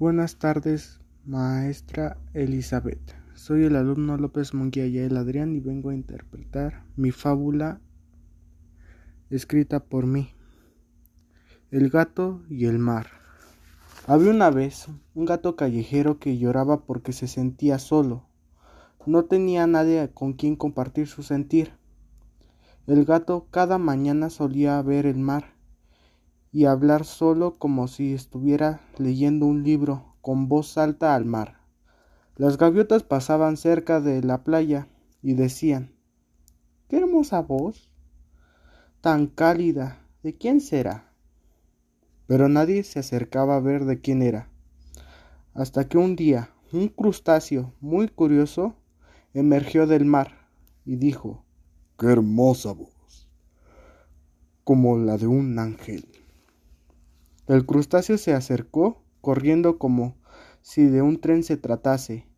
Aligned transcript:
Buenas 0.00 0.36
tardes, 0.36 0.98
maestra 1.26 2.16
Elizabeth. 2.32 3.14
Soy 3.34 3.64
el 3.64 3.76
alumno 3.76 4.16
López 4.16 4.54
Munguía 4.54 4.86
el 4.86 5.14
Adrián 5.14 5.54
y 5.54 5.60
vengo 5.60 5.90
a 5.90 5.94
interpretar 5.94 6.84
mi 6.96 7.10
fábula 7.10 7.82
escrita 9.28 9.84
por 9.84 10.06
mí. 10.06 10.30
El 11.70 11.90
gato 11.90 12.40
y 12.48 12.64
el 12.64 12.78
mar. 12.78 13.08
Había 14.06 14.30
una 14.30 14.48
vez 14.48 14.86
un 15.14 15.26
gato 15.26 15.54
callejero 15.54 16.18
que 16.18 16.38
lloraba 16.38 16.86
porque 16.86 17.12
se 17.12 17.28
sentía 17.28 17.78
solo. 17.78 18.24
No 19.04 19.26
tenía 19.26 19.66
nadie 19.66 20.08
con 20.14 20.32
quien 20.32 20.56
compartir 20.56 21.08
su 21.08 21.22
sentir. 21.22 21.72
El 22.86 23.04
gato 23.04 23.48
cada 23.50 23.76
mañana 23.76 24.30
solía 24.30 24.80
ver 24.80 25.04
el 25.04 25.18
mar 25.18 25.59
y 26.52 26.64
hablar 26.64 27.04
solo 27.04 27.58
como 27.58 27.88
si 27.88 28.12
estuviera 28.12 28.80
leyendo 28.98 29.46
un 29.46 29.62
libro 29.62 30.16
con 30.20 30.48
voz 30.48 30.76
alta 30.78 31.14
al 31.14 31.24
mar. 31.24 31.60
Las 32.36 32.58
gaviotas 32.58 33.02
pasaban 33.02 33.56
cerca 33.56 34.00
de 34.00 34.22
la 34.22 34.44
playa 34.44 34.88
y 35.22 35.34
decían 35.34 35.94
Qué 36.88 36.96
hermosa 36.96 37.40
voz. 37.40 37.90
Tan 39.00 39.26
cálida. 39.26 40.06
¿De 40.22 40.36
quién 40.36 40.60
será? 40.60 41.14
Pero 42.26 42.48
nadie 42.48 42.82
se 42.82 42.98
acercaba 42.98 43.56
a 43.56 43.60
ver 43.60 43.86
de 43.86 44.00
quién 44.00 44.22
era. 44.22 44.50
Hasta 45.54 45.88
que 45.88 45.98
un 45.98 46.14
día 46.14 46.50
un 46.72 46.88
crustáceo 46.88 47.74
muy 47.80 48.08
curioso 48.08 48.74
emergió 49.34 49.86
del 49.86 50.04
mar 50.04 50.48
y 50.84 50.96
dijo 50.96 51.44
Qué 51.98 52.06
hermosa 52.06 52.72
voz. 52.72 53.28
como 54.64 54.98
la 54.98 55.16
de 55.16 55.26
un 55.26 55.58
ángel. 55.58 56.19
El 57.50 57.66
crustáceo 57.66 58.16
se 58.16 58.32
acercó 58.32 59.02
corriendo 59.20 59.76
como 59.76 60.14
si 60.62 60.84
de 60.86 61.02
un 61.02 61.20
tren 61.20 61.42
se 61.42 61.56
tratase, 61.56 62.28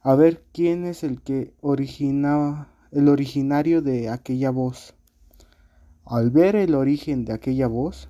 a 0.00 0.14
ver 0.14 0.42
quién 0.54 0.86
es 0.86 1.04
el 1.04 1.20
que 1.20 1.52
originaba 1.60 2.72
el 2.90 3.08
originario 3.08 3.82
de 3.82 4.08
aquella 4.08 4.50
voz. 4.50 4.94
Al 6.06 6.30
ver 6.30 6.56
el 6.56 6.74
origen 6.74 7.26
de 7.26 7.34
aquella 7.34 7.66
voz 7.66 8.08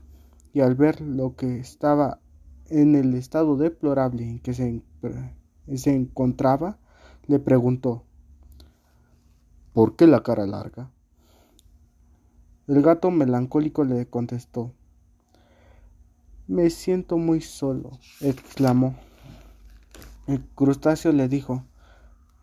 y 0.53 0.61
al 0.61 0.77
ver 0.77 1.01
lo 1.01 1.35
que 1.35 1.59
estaba 1.59 2.21
en 2.67 2.95
el 2.95 3.15
estado 3.15 3.57
deplorable 3.57 4.23
en 4.23 4.39
que 4.39 4.55
se, 4.55 4.85
se 5.75 5.93
encontraba, 5.93 6.79
le 7.27 7.41
preguntó 7.41 8.05
¿Por 9.73 9.97
qué 9.97 10.07
la 10.07 10.23
cara 10.23 10.47
larga? 10.47 10.93
El 12.69 12.81
gato 12.81 13.11
melancólico 13.11 13.83
le 13.83 14.07
contestó 14.07 14.78
me 16.49 16.71
siento 16.71 17.19
muy 17.19 17.43
solo, 17.43 17.99
exclamó. 18.23 18.97
El 20.27 20.43
crustáceo 20.55 21.13
le 21.13 21.29
dijo, 21.29 21.63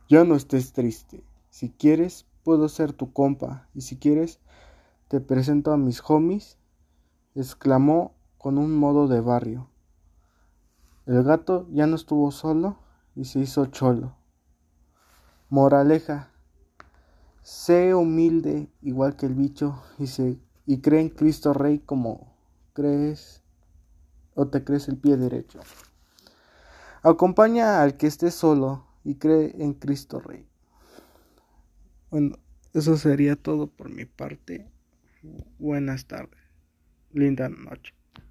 ya 0.07 0.23
no 0.23 0.35
estés 0.35 0.73
triste. 0.73 1.23
Si 1.49 1.71
quieres, 1.71 2.27
puedo 2.43 2.69
ser 2.69 2.93
tu 2.93 3.11
compa. 3.11 3.67
Y 3.73 3.81
si 3.81 3.97
quieres, 3.97 4.39
te 5.07 5.19
presento 5.19 5.73
a 5.73 5.77
mis 5.77 6.03
homies, 6.07 6.59
exclamó 7.33 8.13
con 8.37 8.59
un 8.59 8.77
modo 8.77 9.07
de 9.07 9.21
barrio. 9.21 9.69
El 11.07 11.23
gato 11.23 11.67
ya 11.71 11.87
no 11.87 11.95
estuvo 11.95 12.29
solo 12.29 12.77
y 13.15 13.25
se 13.25 13.39
hizo 13.39 13.65
cholo. 13.65 14.15
Moraleja. 15.49 16.31
Sé 17.41 17.93
humilde 17.95 18.71
igual 18.81 19.15
que 19.15 19.25
el 19.25 19.33
bicho 19.33 19.81
y, 19.97 20.07
se, 20.07 20.39
y 20.65 20.81
cree 20.81 21.01
en 21.01 21.09
Cristo 21.09 21.53
Rey 21.53 21.77
como 21.79 22.35
crees 22.73 23.44
o 24.35 24.47
te 24.47 24.63
crees 24.63 24.87
el 24.87 24.97
pie 24.97 25.17
derecho. 25.17 25.59
Acompaña 27.01 27.81
al 27.81 27.97
que 27.97 28.07
esté 28.07 28.31
solo 28.31 28.85
y 29.03 29.15
cree 29.15 29.55
en 29.59 29.73
Cristo 29.73 30.19
Rey. 30.19 30.47
Bueno, 32.11 32.37
eso 32.73 32.97
sería 32.97 33.35
todo 33.35 33.67
por 33.67 33.89
mi 33.89 34.05
parte. 34.05 34.69
Buenas 35.57 36.05
tardes. 36.05 36.39
Linda 37.11 37.49
noche. 37.49 37.93